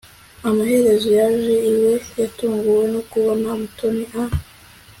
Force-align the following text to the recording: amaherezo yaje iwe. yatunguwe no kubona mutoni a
amaherezo 0.49 1.09
yaje 1.19 1.55
iwe. 1.71 1.93
yatunguwe 2.19 2.83
no 2.93 3.01
kubona 3.09 3.47
mutoni 3.59 4.03
a 4.21 4.23